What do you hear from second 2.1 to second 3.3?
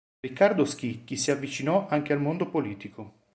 al mondo politico.